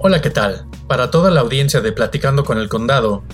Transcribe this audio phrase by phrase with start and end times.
[0.00, 0.64] Hola, ¿qué tal?
[0.86, 3.24] Para toda la audiencia de Platicando con el Condado,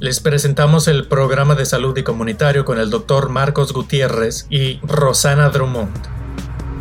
[0.00, 5.48] les presentamos el programa de salud y comunitario con el doctor Marcos Gutiérrez y Rosana
[5.48, 6.09] Drummond.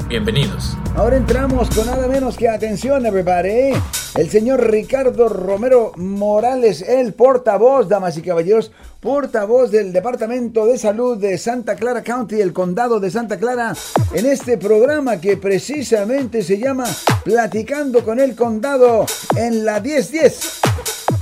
[0.10, 0.76] Bienvenidos.
[0.96, 3.78] Ahora entramos con nada menos que atención, everybody.
[4.18, 11.22] El señor Ricardo Romero Morales, el portavoz, damas y caballeros, portavoz del Departamento de Salud
[11.22, 13.74] de Santa Clara County, el condado de Santa Clara,
[14.16, 16.86] en este programa que precisamente se llama
[17.24, 19.06] Platicando con el Condado
[19.38, 20.62] en la 1010.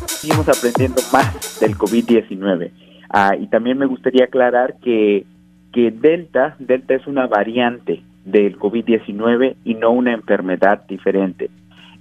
[0.05, 2.71] Seguimos aprendiendo más del COVID-19.
[3.09, 5.25] Ah, y también me gustaría aclarar que,
[5.73, 11.49] que Delta, Delta es una variante del COVID-19 y no una enfermedad diferente.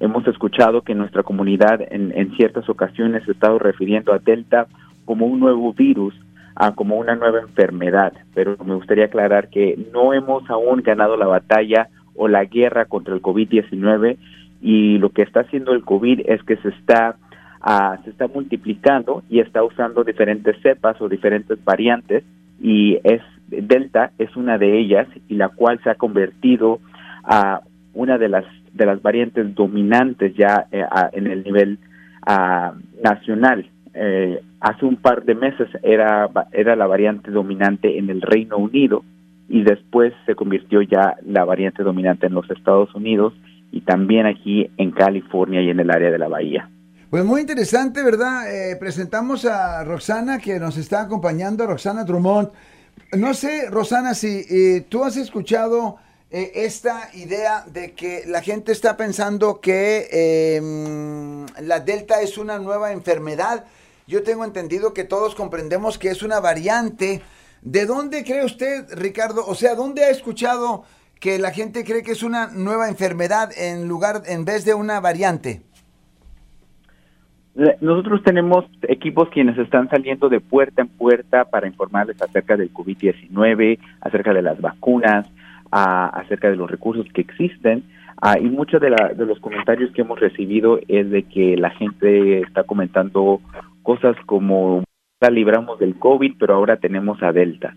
[0.01, 4.67] Hemos escuchado que nuestra comunidad en, ciertas ocasiones ha estado refiriendo a Delta
[5.05, 6.15] como un nuevo virus,
[6.57, 11.27] a como una nueva enfermedad, pero me gustaría aclarar que no hemos aún ganado la
[11.27, 14.17] batalla o la guerra contra el COVID-19
[14.61, 17.17] y lo que está haciendo el COVID es que se está
[17.65, 22.25] uh, se está multiplicando y está usando diferentes cepas o diferentes variantes
[22.61, 26.80] y es Delta es una de ellas y la cual se ha convertido
[27.25, 27.61] a
[27.94, 31.78] una de las de las variantes dominantes ya eh, en el nivel
[33.03, 33.70] nacional.
[33.94, 39.05] Eh, hace un par de meses era era la variante dominante en el Reino Unido
[39.48, 43.33] y después se convirtió ya la variante dominante en los Estados Unidos
[43.70, 46.69] y también aquí en California y en el área de la Bahía.
[47.10, 48.53] Pues muy interesante, ¿verdad?
[48.53, 52.48] Eh, presentamos a Roxana que nos está acompañando, Roxana Drummond.
[53.12, 55.97] No sé, Rosana, si eh, tú has escuchado
[56.30, 62.58] eh, esta idea de que la gente está pensando que em, la Delta es una
[62.58, 63.64] nueva enfermedad.
[64.06, 67.22] Yo tengo entendido que todos comprendemos que es una variante.
[67.62, 69.47] ¿De dónde cree usted, Ricardo?
[69.47, 70.84] O sea, ¿dónde ha escuchado
[71.20, 75.00] que la gente cree que es una nueva enfermedad en lugar, en vez de una
[75.00, 75.62] variante?
[77.81, 83.78] Nosotros tenemos equipos quienes están saliendo de puerta en puerta para informarles acerca del COVID-19,
[84.03, 85.27] acerca de las vacunas,
[85.71, 87.84] acerca de los recursos que existen.
[88.41, 92.65] y muchos de, de los comentarios que hemos recibido es de que la gente está
[92.65, 93.41] comentando
[93.83, 94.84] cosas como
[95.22, 97.75] ya libramos del COVID, pero ahora tenemos a Delta.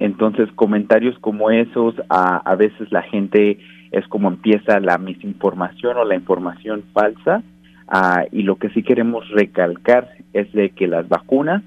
[0.00, 3.58] Entonces, comentarios como esos, a, a veces la gente
[3.92, 7.44] es como empieza la misinformación o la información falsa
[7.88, 11.62] Ah, y lo que sí queremos recalcar es de que las vacunas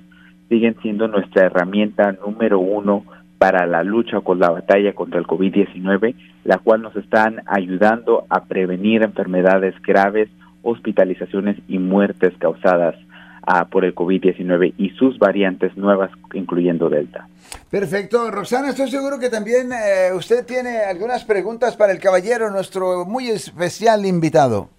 [0.49, 3.05] siguen siendo nuestra herramienta número uno
[3.37, 8.45] para la lucha con la batalla contra el COVID-19, la cual nos están ayudando a
[8.45, 10.29] prevenir enfermedades graves,
[10.63, 12.95] hospitalizaciones y muertes causadas
[13.43, 17.27] ah, por el COVID-19 y sus variantes nuevas, incluyendo Delta.
[17.69, 18.31] Perfecto.
[18.31, 23.29] Roxana, estoy seguro que también eh, usted tiene algunas preguntas para el caballero, nuestro muy
[23.29, 24.69] especial invitado.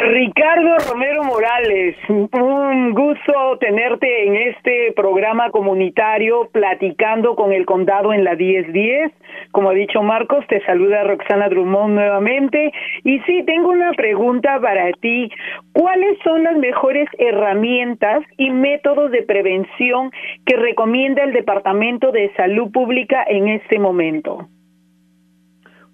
[0.00, 8.22] Ricardo Romero Morales, un gusto tenerte en este programa comunitario platicando con el condado en
[8.22, 9.10] la 1010.
[9.50, 12.72] Como ha dicho Marcos, te saluda Roxana Drummond nuevamente.
[13.02, 15.30] Y sí, tengo una pregunta para ti.
[15.72, 20.12] ¿Cuáles son las mejores herramientas y métodos de prevención
[20.46, 24.46] que recomienda el Departamento de Salud Pública en este momento?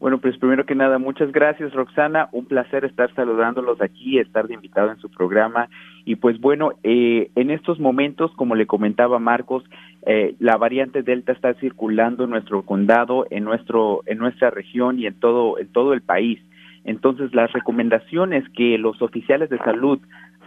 [0.01, 4.55] Bueno, pues primero que nada, muchas gracias Roxana, un placer estar saludándolos aquí, estar de
[4.55, 5.69] invitado en su programa.
[6.05, 9.65] Y pues bueno, eh, en estos momentos, como le comentaba Marcos,
[10.07, 15.07] eh, la variante Delta está circulando en nuestro condado, en, nuestro, en nuestra región y
[15.07, 16.39] en todo, en todo el país.
[16.85, 20.01] Entonces, las recomendaciones que los oficiales de salud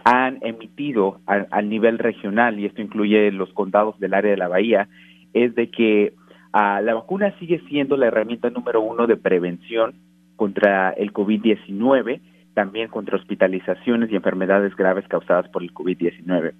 [0.04, 4.88] han emitido al nivel regional, y esto incluye los condados del área de la Bahía,
[5.34, 6.14] es de que
[6.60, 9.94] Ah, la vacuna sigue siendo la herramienta número uno de prevención
[10.34, 12.20] contra el COVID-19,
[12.52, 16.54] también contra hospitalizaciones y enfermedades graves causadas por el COVID-19.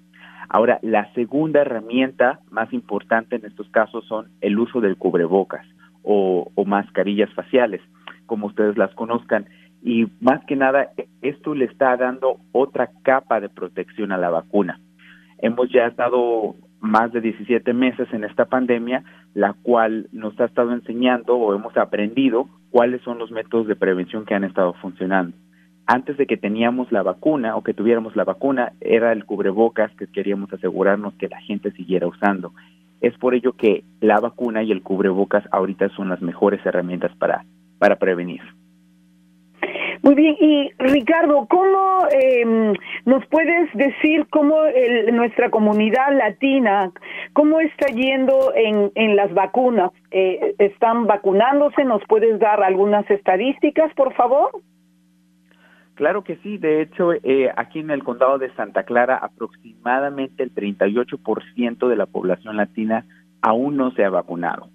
[0.47, 5.65] Ahora, la segunda herramienta más importante en estos casos son el uso del cubrebocas
[6.01, 7.81] o, o mascarillas faciales,
[8.25, 9.47] como ustedes las conozcan.
[9.83, 10.91] Y más que nada,
[11.21, 14.79] esto le está dando otra capa de protección a la vacuna.
[15.39, 19.03] Hemos ya estado más de 17 meses en esta pandemia,
[19.33, 24.25] la cual nos ha estado enseñando o hemos aprendido cuáles son los métodos de prevención
[24.25, 25.35] que han estado funcionando.
[25.85, 30.07] Antes de que teníamos la vacuna o que tuviéramos la vacuna, era el cubrebocas que
[30.07, 32.53] queríamos asegurarnos que la gente siguiera usando.
[33.01, 37.43] Es por ello que la vacuna y el cubrebocas ahorita son las mejores herramientas para,
[37.79, 38.41] para prevenir.
[40.09, 42.73] Muy bien, y Ricardo, ¿cómo em,
[43.05, 44.55] nos puedes decir cómo
[45.13, 46.91] nuestra comunidad latina,
[47.33, 49.91] cómo está yendo en, en las vacunas?
[50.09, 51.85] Eh, ¿Están vacunándose?
[51.85, 54.49] ¿Nos puedes dar algunas estadísticas, por favor?
[55.93, 60.55] Claro que sí, de hecho, eh, aquí en el condado de Santa Clara aproximadamente el
[60.55, 63.05] 38% de la población latina
[63.43, 64.69] aún no se ha vacunado,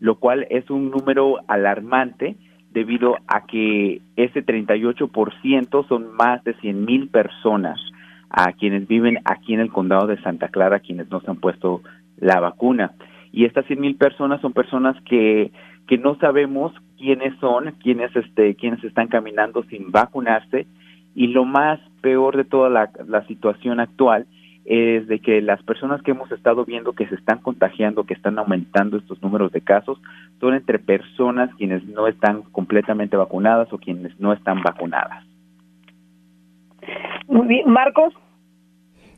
[0.00, 2.38] lo cual es un número alarmante
[2.72, 7.80] debido a que ese 38% son más de 100 mil personas
[8.30, 11.82] a quienes viven aquí en el condado de Santa Clara, quienes no se han puesto
[12.18, 12.92] la vacuna.
[13.30, 15.52] Y estas 100 mil personas son personas que,
[15.86, 20.66] que no sabemos quiénes son, quiénes, este, quiénes están caminando sin vacunarse.
[21.14, 24.26] Y lo más peor de toda la, la situación actual
[24.64, 28.38] es de que las personas que hemos estado viendo que se están contagiando, que están
[28.38, 30.00] aumentando estos números de casos,
[30.40, 35.24] son entre personas quienes no están completamente vacunadas o quienes no están vacunadas.
[37.26, 38.14] Muy bien, Marcos.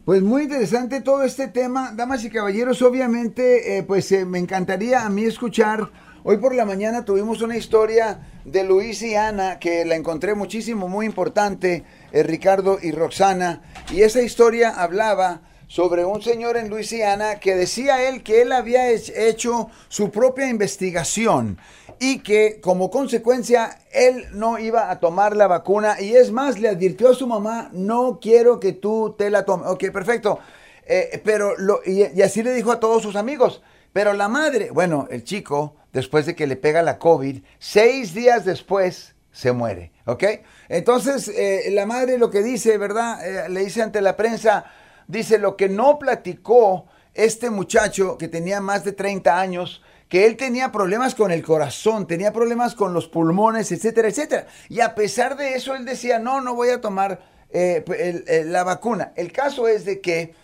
[0.04, 2.82] Pues muy interesante todo este tema, damas y caballeros.
[2.82, 5.90] Obviamente, eh, pues eh, me encantaría a mí escuchar.
[6.26, 10.88] Hoy por la mañana tuvimos una historia de Luis y Ana que la encontré muchísimo,
[10.88, 13.60] muy importante, eh, Ricardo y Roxana.
[13.92, 18.88] Y esa historia hablaba sobre un señor en Luisiana que decía él que él había
[18.90, 21.58] hecho su propia investigación
[22.00, 26.70] y que como consecuencia él no iba a tomar la vacuna y es más, le
[26.70, 29.66] advirtió a su mamá, no quiero que tú te la tomes.
[29.68, 30.38] Ok, perfecto.
[30.86, 33.60] Eh, pero lo, y, y, así le dijo a todos sus amigos.
[33.92, 38.44] Pero la madre, bueno, el chico, después de que le pega la COVID, seis días
[38.44, 40.24] después se muere, ¿ok?
[40.68, 43.26] Entonces, eh, la madre lo que dice, ¿verdad?
[43.26, 44.66] Eh, le dice ante la prensa,
[45.08, 50.36] dice, lo que no platicó este muchacho que tenía más de 30 años, que él
[50.36, 54.46] tenía problemas con el corazón, tenía problemas con los pulmones, etcétera, etcétera.
[54.68, 59.12] Y a pesar de eso, él decía, no, no voy a tomar eh, la vacuna.
[59.16, 60.34] El caso es de que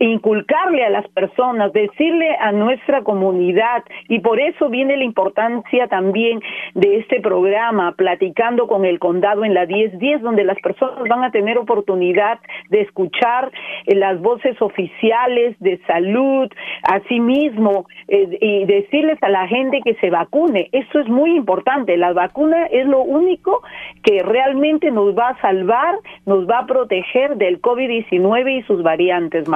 [0.00, 6.40] inculcarle a las personas, decirle a nuestra comunidad y por eso viene la importancia también
[6.74, 11.30] de este programa, platicando con el condado en la 1010, donde las personas van a
[11.30, 12.38] tener oportunidad
[12.70, 13.50] de escuchar
[13.86, 16.50] eh, las voces oficiales de salud,
[16.82, 20.68] asimismo, eh, y decirles a la gente que se vacune.
[20.72, 21.96] Eso es muy importante.
[21.96, 23.62] La vacuna es lo único
[24.02, 29.48] que realmente nos va a salvar, nos va a proteger del COVID-19 y sus variantes,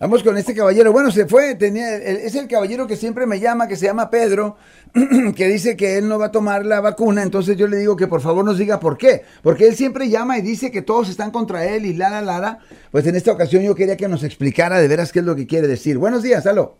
[0.00, 0.92] Vamos con este caballero.
[0.92, 4.56] Bueno, se fue, tenía, es el caballero que siempre me llama, que se llama Pedro,
[5.36, 7.22] que dice que él no va a tomar la vacuna.
[7.22, 9.22] Entonces yo le digo que por favor nos diga por qué.
[9.42, 12.38] Porque él siempre llama y dice que todos están contra él y la, la, la,
[12.38, 12.58] la.
[12.90, 15.46] Pues en esta ocasión yo quería que nos explicara de veras qué es lo que
[15.46, 15.98] quiere decir.
[15.98, 16.76] Buenos días, aló.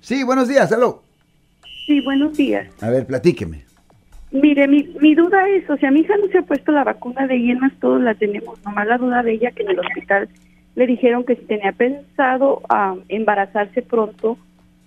[0.00, 1.02] Sí, buenos días, aló.
[1.86, 2.68] Sí, buenos días.
[2.80, 3.64] A ver, platíqueme.
[4.32, 7.26] Mire, mi, mi duda es, o sea, mi hija no se ha puesto la vacuna
[7.26, 10.28] de hienas, todos la tenemos, nomás la duda de ella que en el hospital
[10.74, 14.38] le dijeron que si tenía pensado uh, embarazarse pronto,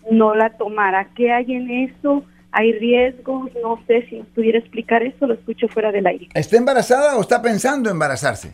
[0.09, 1.09] no la tomara.
[1.15, 2.23] ¿Qué hay en eso?
[2.51, 3.51] ¿Hay riesgos?
[3.61, 6.29] No sé si pudiera explicar eso, lo escucho fuera del aire.
[6.33, 8.53] ¿Está embarazada o está pensando embarazarse?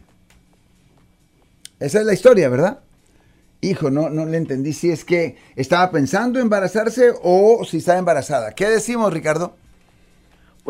[1.80, 2.80] Esa es la historia, ¿verdad?
[3.62, 8.54] Hijo, no, no le entendí si es que estaba pensando embarazarse o si está embarazada.
[8.54, 9.56] ¿Qué decimos, Ricardo?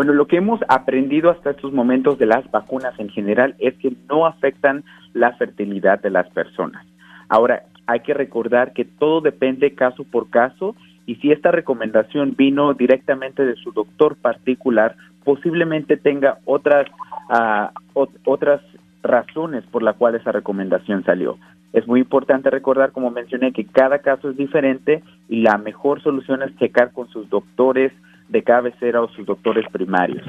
[0.02, 3.94] Bueno, lo que hemos aprendido hasta estos momentos de las vacunas en general es que
[4.10, 6.84] no afectan la fertilidad de las personas.
[7.30, 12.74] Ahora, hay que recordar que todo depende caso por caso y si esta recomendación vino
[12.74, 16.88] directamente de su doctor particular, posiblemente tenga otras,
[17.30, 18.60] uh, otras
[19.04, 21.38] razones por las cuales esa recomendación salió.
[21.74, 26.42] Es muy importante recordar, como mencioné, que cada caso es diferente y la mejor solución
[26.42, 27.94] es checar con sus doctores
[28.32, 30.26] de cabecera o sus doctores primarios.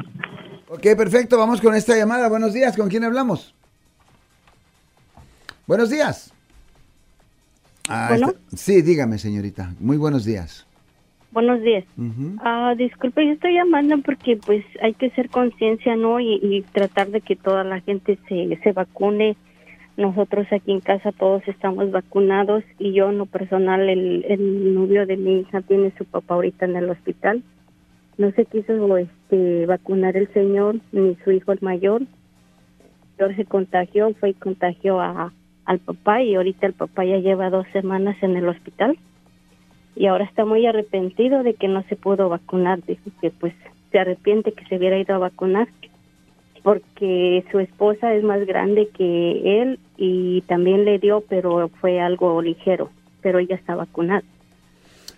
[0.68, 1.38] Ok, perfecto.
[1.38, 2.28] Vamos con esta llamada.
[2.28, 2.76] Buenos días.
[2.76, 3.54] ¿Con quién hablamos?
[5.66, 6.34] Buenos días.
[7.88, 8.16] Ah,
[8.54, 9.74] sí, dígame, señorita.
[9.78, 10.66] Muy buenos días.
[11.30, 11.84] Buenos días.
[12.40, 16.20] Ah, disculpe, yo estoy llamando porque pues hay que ser conciencia, ¿no?
[16.20, 19.36] Y, tratar de que toda la gente se, se vacune.
[19.96, 25.06] Nosotros aquí en casa todos estamos vacunados y yo en lo personal, el, el novio
[25.06, 27.42] de mi hija tiene su papá ahorita en el hospital.
[28.18, 32.02] No se quiso este, vacunar el señor ni su hijo el mayor.
[33.18, 35.32] El se contagió, fue y contagió a,
[35.64, 38.98] al papá y ahorita el papá ya lleva dos semanas en el hospital
[39.94, 42.82] y ahora está muy arrepentido de que no se pudo vacunar.
[42.84, 43.54] Dijo que pues
[43.90, 45.68] se arrepiente que se hubiera ido a vacunar
[46.62, 52.40] porque su esposa es más grande que él y también le dio, pero fue algo
[52.40, 52.90] ligero,
[53.20, 54.22] pero ella está vacunada.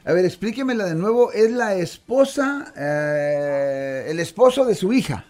[0.06, 1.32] A ver, explíquemela de nuevo.
[1.32, 5.24] ¿Es la esposa, eh, el esposo de su hija?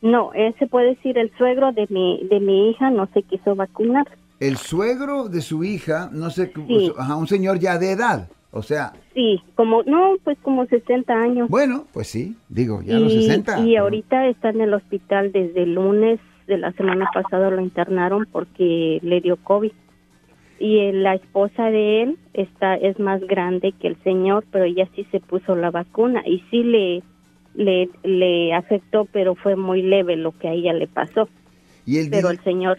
[0.00, 4.06] No, ese puede decir el suegro de mi, de mi hija no se quiso vacunar.
[4.38, 6.92] El suegro de su hija, no sé, sí.
[6.96, 8.28] un señor ya de edad.
[8.52, 8.92] O sea.
[9.14, 11.48] Sí, como, no, pues como 60 años.
[11.48, 13.66] Bueno, pues sí, digo, ya los 60.
[13.66, 18.26] Y ahorita está en el hospital desde el lunes de la semana pasada lo internaron
[18.30, 19.72] porque le dio COVID.
[20.60, 25.06] Y la esposa de él está es más grande que el señor, pero ella sí
[25.12, 27.02] se puso la vacuna y sí le
[27.54, 31.28] le, le afectó, pero fue muy leve lo que a ella le pasó.
[31.84, 32.78] ¿Y el pero el señor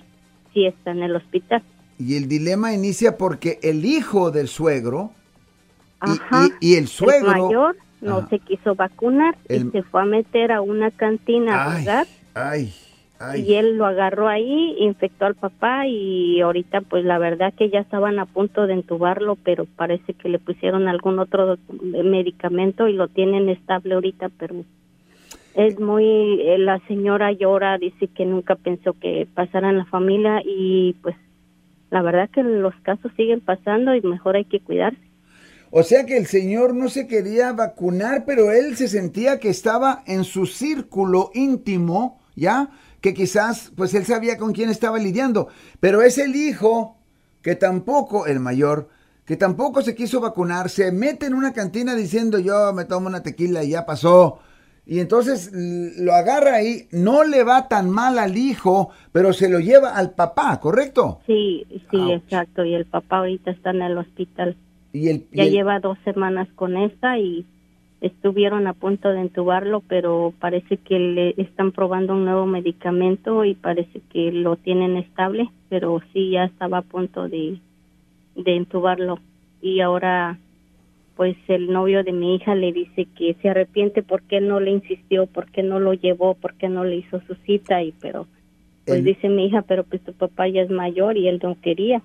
[0.54, 1.62] sí está en el hospital.
[1.98, 5.12] Y el dilema inicia porque el hijo del suegro
[6.62, 7.32] y, el suegro.
[7.32, 11.80] El mayor no se quiso vacunar y se fue a meter a una cantina a
[11.80, 12.08] jugar.
[13.36, 17.80] Y él lo agarró ahí, infectó al papá y ahorita pues la verdad que ya
[17.80, 23.10] estaban a punto de entubarlo, pero parece que le pusieron algún otro medicamento y lo
[23.10, 24.64] tienen estable ahorita, pero
[25.54, 26.06] es muy,
[26.42, 31.16] eh, la señora llora, dice que nunca pensó que pasara en la familia y pues
[31.90, 35.10] la verdad que los casos siguen pasando y mejor hay que cuidarse.
[35.72, 40.04] O sea que el señor no se quería vacunar, pero él se sentía que estaba
[40.08, 42.70] en su círculo íntimo, ¿ya?
[43.02, 45.48] Que quizás, pues él sabía con quién estaba lidiando.
[45.80, 46.98] Pero es el hijo
[47.42, 48.90] que tampoco, el mayor,
[49.26, 53.24] que tampoco se quiso vacunar, se mete en una cantina diciendo yo me tomo una
[53.24, 54.40] tequila y ya pasó.
[54.86, 59.60] Y entonces lo agarra ahí, no le va tan mal al hijo, pero se lo
[59.60, 61.22] lleva al papá, ¿correcto?
[61.28, 62.66] Sí, sí, exacto.
[62.66, 64.58] Y el papá ahorita está en el hospital
[64.94, 67.46] ya lleva dos semanas con esta y
[68.02, 73.56] estuvieron a punto de entubarlo, pero parece que le están probando un nuevo medicamento y
[73.56, 77.60] parece que lo tienen estable, pero sí ya estaba a punto de,
[78.36, 79.20] de entubarlo.
[79.62, 80.40] Y ahora,
[81.16, 85.26] pues el novio de mi hija le dice que se arrepiente porque no le insistió,
[85.28, 88.28] porque no lo llevó, porque no le hizo su cita, y pero,
[88.86, 92.02] pues dice mi hija, pero pues tu papá ya es mayor y él no quería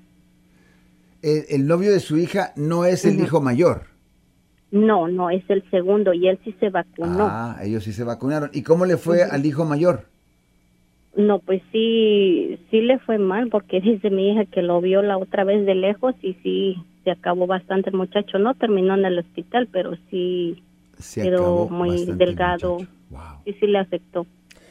[1.25, 3.94] el, novio de su hija no es el hijo mayor.
[4.75, 7.28] No, no, es el segundo y él sí se vacunó.
[7.31, 8.50] Ah, ellos sí se vacunaron.
[8.52, 10.07] ¿Y cómo le fue al hijo mayor?
[11.16, 15.16] No, pues sí, sí le fue mal porque dice mi hija que lo vio la
[15.16, 18.40] otra vez de lejos y sí se acabó bastante el muchacho.
[18.40, 20.61] No terminó en el hospital, pero sí
[20.99, 22.78] se quedó muy delgado.
[23.45, 24.26] Y sí le afectó.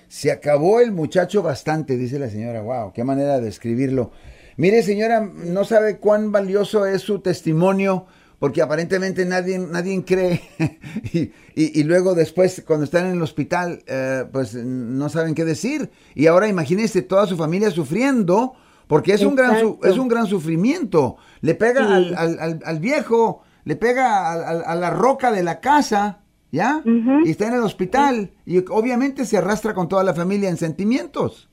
[0.10, 2.62] Se acabó el muchacho bastante, dice la señora.
[2.62, 4.12] Wow, qué manera de describirlo.
[4.58, 8.06] Mire, señora, no sabe cuán valioso es su testimonio,
[8.44, 10.42] porque aparentemente nadie, nadie cree.
[11.56, 15.90] y, luego después, cuando están en el hospital, eh, pues no saben qué decir.
[16.14, 18.54] Y ahora imagínese toda su familia sufriendo,
[18.88, 21.16] porque es, un gran, es un gran sufrimiento.
[21.40, 26.20] Le pega al, al, al, viejo, le pega a, la roca de la casa.
[26.52, 26.84] ¿Ya?
[27.24, 28.32] Y está en el hospital.
[28.46, 31.48] Y obviamente se arrastra con toda la familia en sentimientos.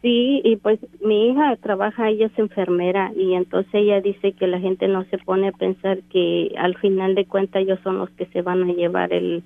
[0.00, 4.60] Sí, y pues mi hija trabaja, ella es enfermera y entonces ella dice que la
[4.60, 8.26] gente no se pone a pensar que al final de cuentas ellos son los que
[8.26, 9.42] se van a llevar el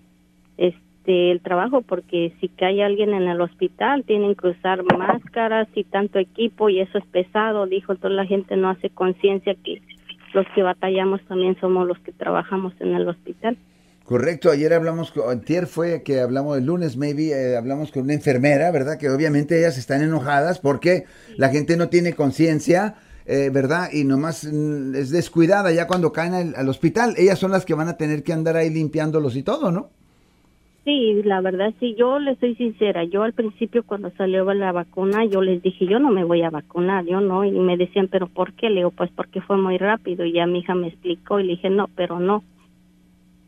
[0.58, 5.84] este el trabajo porque si cae alguien en el hospital tienen que usar máscaras y
[5.84, 9.80] tanto equipo y eso es pesado, dijo, entonces la gente no hace conciencia que
[10.34, 13.56] los que batallamos también somos los que trabajamos en el hospital.
[14.04, 18.14] Correcto, ayer hablamos, con, antier fue que hablamos el lunes, maybe, eh, hablamos con una
[18.14, 18.98] enfermera, ¿verdad?
[18.98, 21.04] Que obviamente ellas están enojadas porque
[21.36, 23.90] la gente no tiene conciencia, eh, ¿verdad?
[23.92, 27.14] Y nomás mm, es descuidada ya cuando caen al, al, hospital.
[27.16, 29.90] Ellas son las que van a tener que andar ahí limpiándolos y todo, ¿no?
[30.84, 33.04] Sí, la verdad, sí, yo les soy sincera.
[33.04, 36.50] Yo al principio cuando salió la vacuna, yo les dije, yo no me voy a
[36.50, 37.44] vacunar, yo no.
[37.44, 38.68] Y me decían, ¿pero por qué?
[38.68, 40.24] Le digo, pues porque fue muy rápido.
[40.24, 42.42] Y ya mi hija me explicó y le dije, no, pero no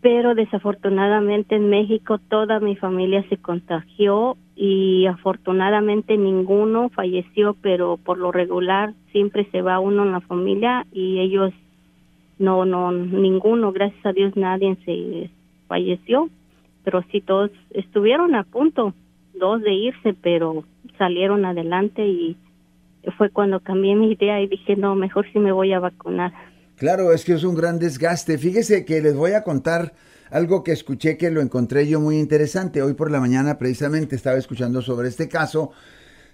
[0.04, 8.18] pero desafortunadamente en México toda mi familia se contagió y afortunadamente ninguno falleció, pero por
[8.18, 11.54] lo regular siempre se va uno en la familia y ellos
[12.38, 15.30] no, no, ninguno, gracias a Dios nadie se
[15.68, 16.28] falleció,
[16.84, 18.92] pero sí todos estuvieron a punto,
[19.32, 20.64] dos de irse, pero
[20.98, 22.36] salieron adelante y
[23.16, 26.34] fue cuando cambié mi idea y dije, no, mejor sí me voy a vacunar.
[26.76, 28.36] Claro, es que es un gran desgaste.
[28.36, 29.94] Fíjese que les voy a contar
[30.30, 32.82] algo que escuché que lo encontré yo muy interesante.
[32.82, 35.70] Hoy por la mañana precisamente estaba escuchando sobre este caso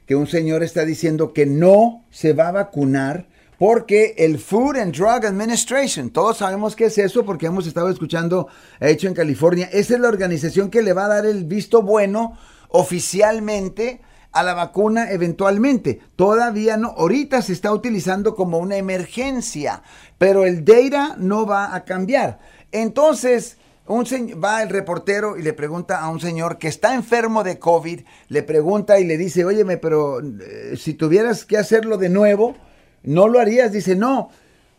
[0.06, 3.28] que un señor está diciendo que no se va a vacunar
[3.59, 8.49] porque el Food and Drug Administration, todos sabemos qué es eso porque hemos estado escuchando
[8.80, 12.38] hecho en California, esa es la organización que le va a dar el visto bueno
[12.70, 14.00] oficialmente
[14.32, 16.00] a la vacuna eventualmente.
[16.16, 19.82] Todavía no, ahorita se está utilizando como una emergencia,
[20.18, 22.38] pero el data no va a cambiar.
[22.72, 23.56] Entonces,
[23.87, 24.04] un
[24.42, 28.42] va el reportero y le pregunta a un señor que está enfermo de COVID, le
[28.44, 32.54] pregunta y le dice, óyeme, pero eh, si tuvieras que hacerlo de nuevo,
[33.02, 33.72] ¿no lo harías?
[33.72, 34.30] Dice, no,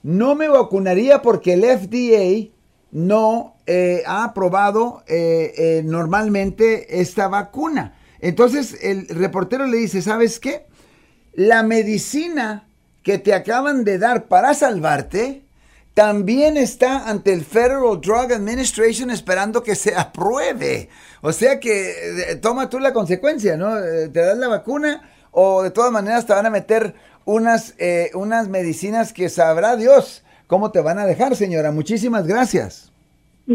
[0.02, 2.54] no me vacunaría porque el FDA
[2.92, 7.96] no eh, ha aprobado eh, normalmente esta vacuna.
[8.22, 10.66] Entonces el reportero le dice, ¿sabes qué?
[11.34, 12.68] La medicina
[13.04, 15.44] que te acaban de dar para salvarte
[15.94, 20.90] también está ante el Federal Drug Administration esperando que se apruebe.
[21.22, 23.78] O sea que eh, toma tú la consecuencia, ¿no?
[23.78, 28.12] Eh, te das la vacuna o de todas maneras te van a meter unas, eh,
[28.14, 31.72] unas medicinas que sabrá Dios cómo te van a dejar, señora.
[31.72, 32.91] Muchísimas gracias.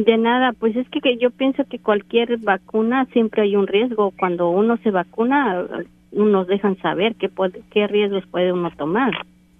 [0.04, 4.12] De nada, pues es que, yo pienso que cualquier vacuna siempre hay un riesgo.
[4.18, 5.64] Cuando uno se vacuna,
[6.12, 9.12] nos dejan saber qué, puede, qué riesgos puede uno tomar.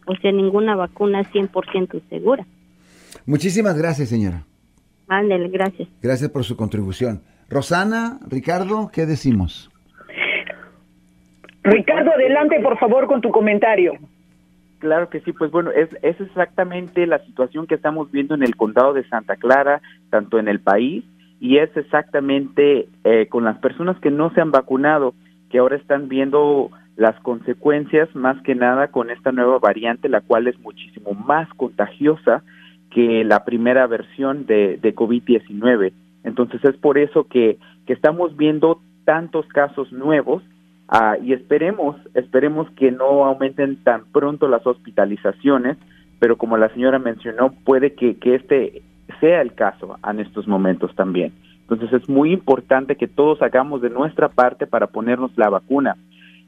[0.06, 2.44] O sea, ninguna vacuna es 100% segura.
[3.24, 4.42] Muchísimas gracias, señora.
[5.08, 5.88] Ándale, gracias.
[6.02, 7.22] Gracias por su contribución.
[7.48, 9.70] Rosana, Ricardo, ¿qué decimos?
[11.62, 13.94] Ricardo, adelante, por favor, con tu comentario.
[14.78, 18.56] Claro que sí, pues bueno, es, es exactamente la situación que estamos viendo en el
[18.56, 21.04] condado de Santa Clara, tanto en el país,
[21.40, 25.14] y es exactamente eh, con las personas que no se han vacunado,
[25.50, 30.46] que ahora están viendo las consecuencias más que nada con esta nueva variante, la cual
[30.48, 32.42] es muchísimo más contagiosa
[32.90, 35.92] que la primera versión de, de COVID-19.
[36.24, 40.42] Entonces es por eso que, que estamos viendo tantos casos nuevos
[40.88, 45.76] Ah, y esperemos, esperemos que no aumenten tan pronto las hospitalizaciones,
[46.20, 48.82] pero como la señora mencionó, puede que, que este
[49.20, 51.32] sea el caso en estos momentos también.
[51.62, 55.96] Entonces es muy importante que todos hagamos de nuestra parte para ponernos la vacuna,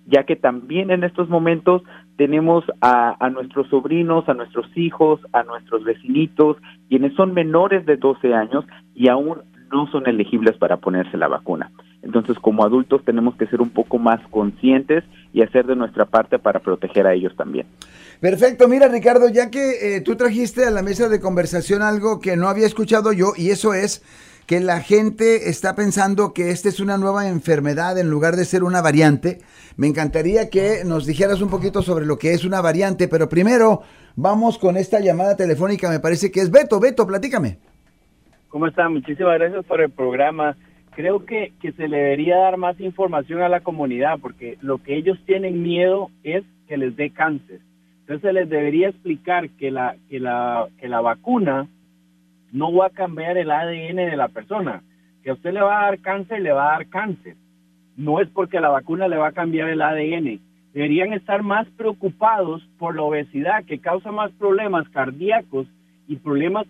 [0.06, 1.82] ya que también en estos momentos
[2.16, 6.56] tenemos a, a nuestros sobrinos, a nuestros hijos, a nuestros vecinitos,
[6.88, 9.38] quienes son menores de 12 años y aún
[9.72, 11.72] no son elegibles para ponerse la vacuna.
[12.02, 16.38] Entonces, como adultos tenemos que ser un poco más conscientes y hacer de nuestra parte
[16.38, 17.66] para proteger a ellos también.
[18.20, 22.36] Perfecto, mira Ricardo, ya que eh, tú trajiste a la mesa de conversación algo que
[22.36, 24.02] no había escuchado yo, y eso es
[24.46, 28.64] que la gente está pensando que esta es una nueva enfermedad en lugar de ser
[28.64, 29.40] una variante.
[29.76, 33.82] Me encantaría que nos dijeras un poquito sobre lo que es una variante, pero primero
[34.16, 36.80] vamos con esta llamada telefónica, me parece que es Beto.
[36.80, 37.58] Beto, platícame.
[38.48, 38.88] ¿Cómo está?
[38.88, 40.56] Muchísimas gracias por el programa
[40.98, 44.96] creo que, que se le debería dar más información a la comunidad, porque lo que
[44.96, 47.60] ellos tienen miedo es que les dé cáncer.
[48.00, 51.68] Entonces se les debería explicar que la, que la, que la vacuna
[52.50, 54.82] no va a cambiar el ADN de la persona.
[55.22, 57.36] Que a usted le va a dar cáncer, le va a dar cáncer.
[57.96, 60.40] No es porque la vacuna le va a cambiar el ADN.
[60.74, 65.68] Deberían estar más preocupados por la obesidad que causa más problemas cardíacos
[66.08, 66.66] y problemas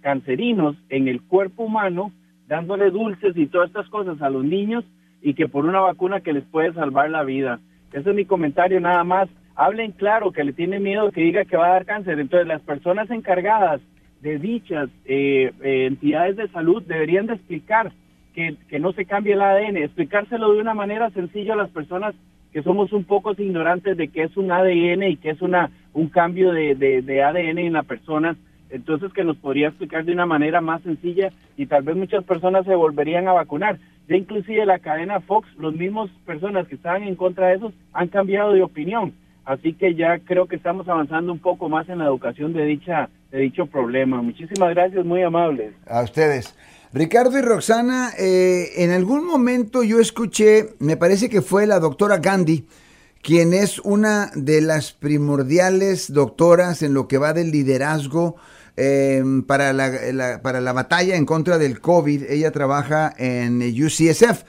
[0.00, 2.10] cancerinos en el cuerpo humano
[2.52, 4.84] dándole dulces y todas estas cosas a los niños
[5.22, 7.60] y que por una vacuna que les puede salvar la vida.
[7.94, 9.30] Ese es mi comentario nada más.
[9.54, 12.20] Hablen claro que le tiene miedo que diga que va a dar cáncer.
[12.20, 13.80] Entonces las personas encargadas
[14.20, 17.90] de dichas eh, eh, entidades de salud deberían de explicar
[18.34, 22.14] que, que, no se cambie el ADN, explicárselo de una manera sencilla a las personas
[22.52, 26.08] que somos un poco ignorantes de qué es un ADN y qué es una un
[26.08, 28.36] cambio de, de, de ADN en la persona
[28.72, 32.64] entonces que nos podría explicar de una manera más sencilla y tal vez muchas personas
[32.64, 33.78] se volverían a vacunar.
[34.08, 38.08] Ya inclusive la cadena Fox, los mismos personas que estaban en contra de eso han
[38.08, 39.12] cambiado de opinión.
[39.44, 43.08] Así que ya creo que estamos avanzando un poco más en la educación de dicha
[43.30, 44.22] de dicho problema.
[44.22, 45.74] Muchísimas gracias, muy amables.
[45.86, 46.56] A ustedes.
[46.92, 52.18] Ricardo y Roxana, eh, en algún momento yo escuché, me parece que fue la doctora
[52.18, 52.66] Gandhi,
[53.22, 58.36] quien es una de las primordiales doctoras en lo que va del liderazgo
[58.76, 62.24] em, para, la, para la batalla en contra del COVID.
[62.30, 64.44] Ella trabaja en UCSF.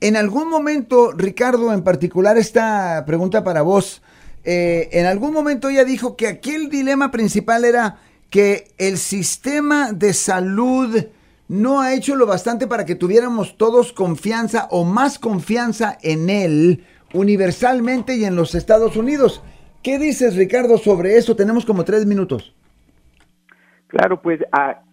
[0.00, 4.02] En algún momento, Ricardo, en particular esta pregunta para vos,
[4.44, 7.98] eh, en algún momento ella dijo que aquí el dilema principal era
[8.30, 11.06] que el sistema de salud
[11.48, 16.84] no ha hecho lo bastante para que tuviéramos todos confianza o más confianza en él
[17.14, 19.42] universalmente y en los Estados Unidos.
[19.82, 21.36] ¿Qué dices, Ricardo, sobre eso?
[21.36, 22.54] Tenemos como tres minutos.
[23.88, 24.40] Claro, pues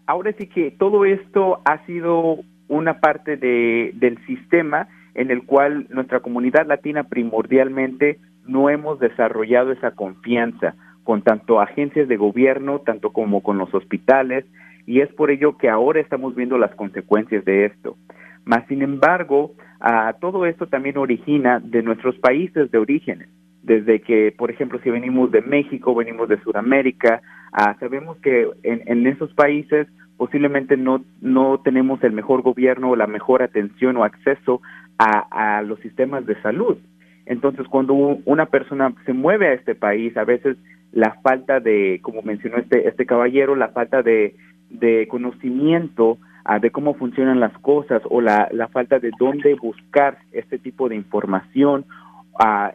[0.06, 5.88] ahora sí que todo esto ha sido una parte de, del sistema en el cual
[5.89, 13.12] nuestra comunidad latina primordialmente no hemos desarrollado esa confianza con tanto agencias de gobierno, tanto
[13.12, 14.45] como con los hospitales,
[14.86, 17.97] y es por ello que ahora estamos viendo las consecuencias de esto.
[18.45, 23.29] Más sin embargo, a todo esto también origina de nuestros países de orígenes.
[23.62, 27.21] Desde que, por ejemplo, si venimos de México, venimos de Sudamérica,
[27.53, 29.87] ah, sabemos que en, esos países
[30.17, 34.61] posiblemente no, no tenemos el mejor gobierno o la mejor atención o acceso
[34.97, 36.77] a, a los sistemas de salud.
[37.25, 40.57] Entonces, cuando una persona se mueve a este país, a veces
[40.91, 44.35] la falta de, como mencionó este, este caballero, la falta de,
[44.69, 46.17] de conocimiento
[46.61, 50.95] de cómo funcionan las cosas o la, la falta de dónde buscar este tipo de
[50.95, 51.85] información,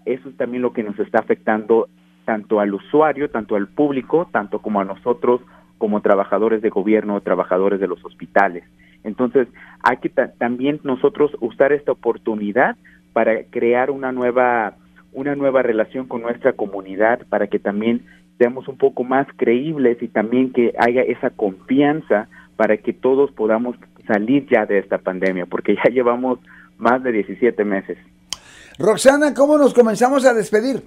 [0.06, 1.88] eso es también lo que nos está afectando
[2.28, 5.40] tanto al usuario, tanto al público, tanto como a nosotros
[5.78, 8.64] como trabajadores de gobierno trabajadores de los hospitales.
[9.02, 9.48] Entonces,
[9.82, 12.76] hay que también nosotros usar esta oportunidad
[13.14, 14.74] para crear una nueva
[15.14, 18.04] una nueva relación con nuestra comunidad para que también
[18.36, 23.74] seamos un poco más creíbles y también que haya esa confianza para que todos podamos
[24.06, 26.40] salir ya de esta pandemia, porque ya llevamos
[26.76, 27.96] más de 17 meses.
[28.78, 30.82] Roxana, ¿cómo nos comenzamos a despedir?